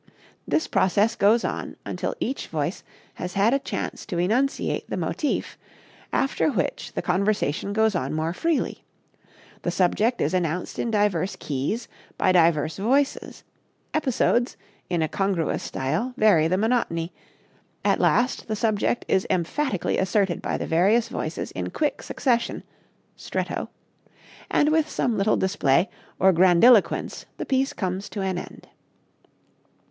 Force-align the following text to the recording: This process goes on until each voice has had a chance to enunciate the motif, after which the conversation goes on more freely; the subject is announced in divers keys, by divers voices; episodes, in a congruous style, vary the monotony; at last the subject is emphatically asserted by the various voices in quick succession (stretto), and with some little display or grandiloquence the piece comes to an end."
This 0.47 0.65
process 0.67 1.15
goes 1.15 1.45
on 1.45 1.75
until 1.85 2.15
each 2.19 2.47
voice 2.47 2.81
has 3.21 3.35
had 3.35 3.53
a 3.53 3.59
chance 3.59 4.03
to 4.07 4.17
enunciate 4.17 4.89
the 4.89 4.97
motif, 4.97 5.59
after 6.11 6.49
which 6.49 6.93
the 6.93 7.03
conversation 7.03 7.71
goes 7.71 7.93
on 7.93 8.11
more 8.15 8.33
freely; 8.33 8.83
the 9.61 9.69
subject 9.69 10.19
is 10.19 10.33
announced 10.33 10.79
in 10.79 10.89
divers 10.89 11.37
keys, 11.39 11.87
by 12.17 12.31
divers 12.31 12.77
voices; 12.79 13.43
episodes, 13.93 14.57
in 14.89 15.03
a 15.03 15.07
congruous 15.07 15.61
style, 15.61 16.15
vary 16.17 16.47
the 16.47 16.57
monotony; 16.57 17.13
at 17.85 17.99
last 17.99 18.47
the 18.47 18.55
subject 18.55 19.05
is 19.07 19.27
emphatically 19.29 19.99
asserted 19.99 20.41
by 20.41 20.57
the 20.57 20.65
various 20.65 21.09
voices 21.09 21.51
in 21.51 21.69
quick 21.69 22.01
succession 22.01 22.63
(stretto), 23.15 23.69
and 24.49 24.69
with 24.71 24.89
some 24.89 25.15
little 25.15 25.37
display 25.37 25.87
or 26.17 26.33
grandiloquence 26.33 27.27
the 27.37 27.45
piece 27.45 27.71
comes 27.71 28.09
to 28.09 28.21
an 28.21 28.39
end." 28.39 28.67